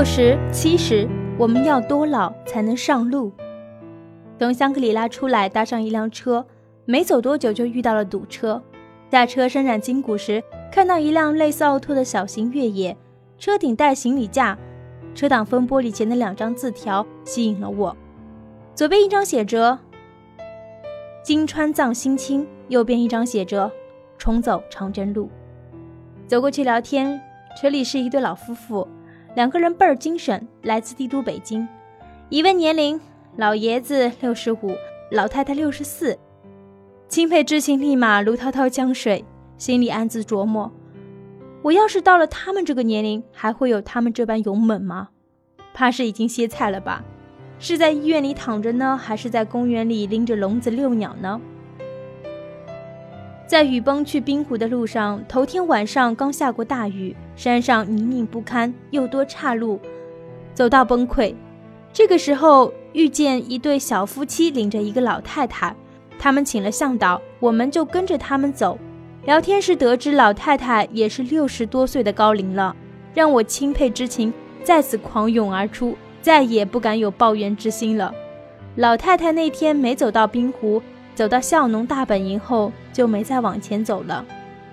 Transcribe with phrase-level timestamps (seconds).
[0.00, 3.30] 六十七十，我们要多老才能上路？
[4.38, 6.42] 从香格里拉出来，搭上一辆车，
[6.86, 8.62] 没走多久就遇到了堵车。
[9.10, 12.96] 驾车伸展筋骨时，看到一辆类似奥拓的小型越野，
[13.36, 14.56] 车顶带行李架，
[15.14, 17.94] 车挡风玻璃前的两张字条吸引了我。
[18.74, 19.78] 左边一张写着
[21.22, 23.70] “金川藏新青”，右边一张写着
[24.16, 25.28] “重走长征路”。
[26.26, 27.20] 走过去聊天，
[27.60, 28.88] 车里是一对老夫妇，
[29.34, 31.66] 两个人倍儿精神，来自帝都北京。
[32.28, 33.00] 一问年龄。
[33.36, 34.74] 老爷子六十五，
[35.12, 36.18] 老太太六十四，
[37.08, 39.24] 钦佩之情立马如滔滔江水，
[39.56, 40.70] 心里暗自琢磨：
[41.62, 45.10] 我要是到了他们这个年龄，还会有他们这般勇猛吗？
[45.72, 47.04] 怕是已经歇菜了吧？
[47.60, 51.40] 是在医院里躺着呢，还是在公园里拎着笼子遛鸟呢？
[53.50, 59.80] 在雨崩去冰湖的路上，头天晚上刚下过大雨，山上泥泞不堪，又多岔路，
[60.54, 61.34] 走到崩溃。
[61.92, 62.72] 这个时候。
[62.92, 65.72] 遇见一对小夫妻领着一个老太太，
[66.18, 68.76] 他们请了向导，我们就跟着他们走。
[69.26, 72.74] 聊天时得知老太太也是六十多岁的高龄了，
[73.14, 74.32] 让我钦佩之情
[74.64, 78.12] 再次狂涌而出，再也不敢有抱怨之心了。
[78.74, 80.82] 老太太那天没走到冰湖，
[81.20, 84.24] 走到孝农大本营后就没再往前走了。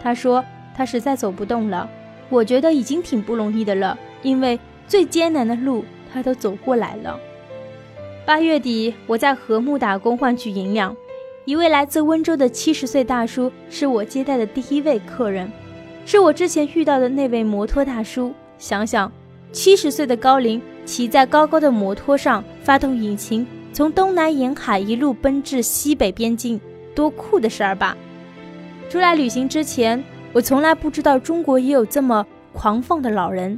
[0.00, 1.90] 他说他实在走不动了。
[2.28, 7.18] 我觉得已经挺不容易的了，因为最艰难的路他都走过来了。
[8.24, 10.96] 八月底，我在禾木打工换取银两。
[11.44, 15.50] 一位来自温州的七十岁大叔是我接待的第一位客人，
[16.06, 18.32] 是我之前遇到的那位摩托大叔。
[18.58, 19.10] 想想，
[19.50, 23.44] 七十岁的高龄，骑在高高的摩托上，发动引擎，
[23.78, 26.60] 从东南沿海一路奔至西北边境，
[26.96, 27.96] 多酷的事儿吧！
[28.90, 33.56] 出来旅行之前，我从来不知道中国也有这么狂放的老人。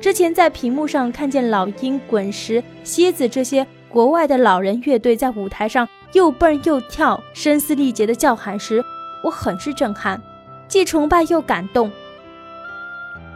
[0.00, 3.66] 之前在屏幕上看见老鹰、滚石、蝎子这些。
[3.88, 8.84] 国外的老人乐队在舞台上又蹦又跳、声嘶力竭的叫喊时，
[9.24, 10.22] 我很是震撼，
[10.68, 11.90] 既崇拜又感动。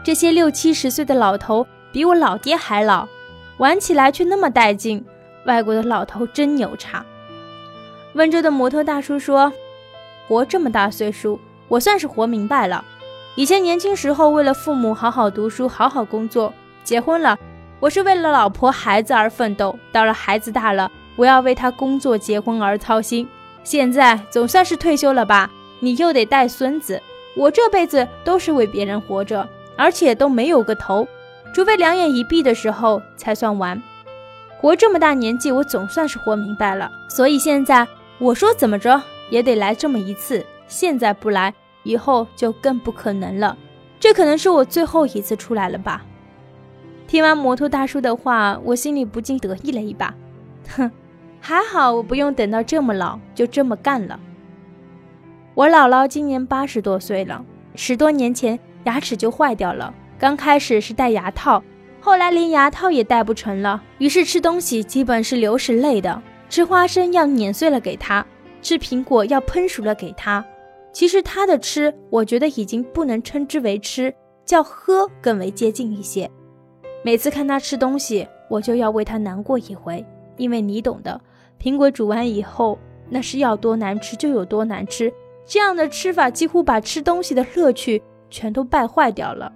[0.05, 3.09] 这些六七十岁的老头比我老爹还老，
[3.59, 5.05] 玩起来却那么带劲。
[5.47, 7.05] 外国的老头真牛叉。
[8.15, 9.53] 温州的摩托大叔说
[10.27, 12.85] ：“活这么大岁数，我算是活明白了。
[13.37, 16.53] 以前年轻时候为了父母好好读书、好好工作，
[16.85, 17.39] 结婚了。”
[17.81, 23.27] 我是为了老婆孩子而奋斗，到了孩子大了，我要为他工作结婚而操心。
[23.65, 25.51] 现在总算是退休了吧？
[25.79, 27.01] 你又得带孙子，
[27.35, 31.09] 我这辈子都是为别人活着，而且都没有个头，
[31.55, 33.83] 除非两眼一闭的时候才算完。
[34.61, 36.93] 活这么大年纪，我总算是活明白了。
[37.09, 37.87] 所以现在
[38.19, 43.57] 我说怎么着也得来这么一次，现在不来，以后就更不可能了。
[43.99, 46.05] 这可能是我最后一次出来了吧。
[47.07, 50.15] 听完摩托大叔的话，我心里不禁得意了一把。
[50.77, 50.91] 哼，
[51.41, 54.21] 还好我不用等到这么老就这么干了。
[55.55, 57.43] 我姥姥今年八十多岁了，
[57.75, 61.63] 十多年前牙齿就坏掉了，刚开始是戴牙套，
[62.01, 68.25] 后来连牙套也戴不成了，于是吃东西基本是流食类的，吃花生要碾碎了给他，
[68.63, 70.45] 吃苹果要喷熟了给他。
[70.93, 74.13] 其实他的吃，我觉得已经不能称之为吃，
[74.45, 76.29] 叫喝更为接近一些。
[77.05, 80.05] 每次看他吃东西，我就要为他难过一回，
[80.37, 81.21] 因为你懂的，
[81.63, 82.79] 苹果煮完以后，
[83.09, 85.13] 那是要多难吃就有多难吃。
[85.47, 89.53] 这样的吃法几乎把吃东西的乐趣全都败坏掉了。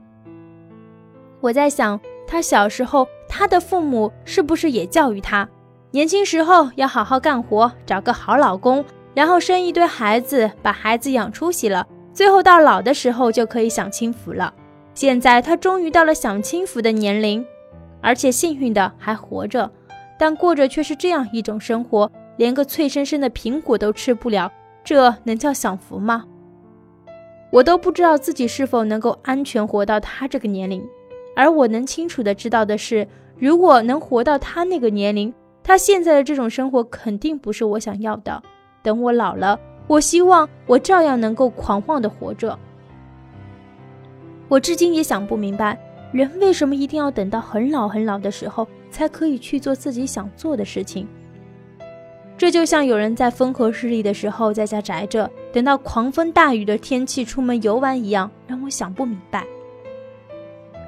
[1.41, 2.00] 我在想，
[2.34, 5.49] 他小时候，他的父母是不是也教育他，
[5.93, 8.84] 年轻时候要好好干活，找个好老公，
[9.15, 14.53] 然后生一堆孩子，把孩子养出息了，最后到老的时候就可以享清福了。
[14.95, 17.47] 现在他终于到了享清福的年龄，
[18.00, 19.71] 而且幸运的还活着，
[20.19, 24.51] 但过着却是这样一种生活，连个脆生生的苹果都吃不了，
[24.83, 26.25] 这能叫享福吗？
[27.53, 30.84] 我都不知道自己是否能够安全活到他这个年龄，
[31.34, 33.07] 而我能清楚的知道的是，
[33.39, 35.33] 如果能活到他那个年龄，
[35.63, 38.42] 他现在的这种生活肯定不是我想要的。
[38.83, 42.59] 等我老了，我希望我照样能够狂妄的活着。
[44.48, 45.78] 我至今也想不明白，
[46.13, 51.09] 人为什么一定要等到很老很老的时候才可以去做自己想做的事情？
[52.37, 59.47] 这就像有人在风和日丽的时候在家宅着，等到狂风大雨的天气出门游玩一样，让我想不明白。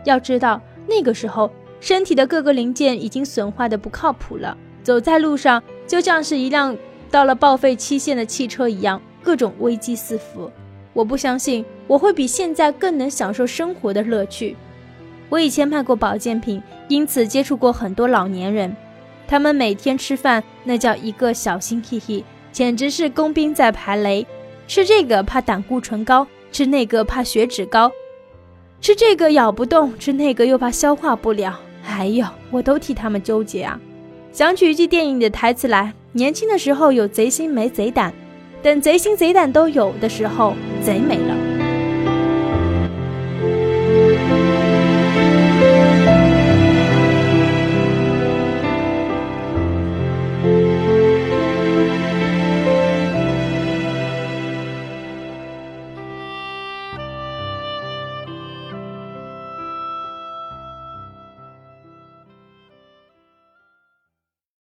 [0.07, 1.51] 要知道，那个时候
[1.81, 6.77] 身体的各个零件已经损坏的不靠谱了，走在路上就像是一辆
[7.11, 10.51] 到了报废期限的汽车一样，各种危机四伏。
[10.93, 14.57] 我不相信我会比现在更能享受生活的乐趣。
[15.29, 18.75] 我以前卖过保健品，因此接触过很多老年人。
[19.29, 24.25] 他们每天吃饭那叫一个小心翼翼，简直是工兵在排雷。
[24.69, 27.91] 吃这个怕胆固醇高，吃那个怕血脂高，
[28.81, 31.59] 吃这个咬不动，吃那个又怕消化不了。
[31.89, 33.81] 哎呦，我都替他们纠结啊！
[34.33, 38.13] 想起一句电影的台词来：年轻的时候有贼心没贼胆，
[38.63, 41.56] 等贼心贼胆都有的时候，贼没了。